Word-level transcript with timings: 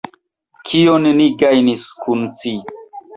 Kion 0.69 1.05
ni 1.19 1.27
gajnis 1.43 1.83
kun 2.07 2.25
ci? 2.41 2.55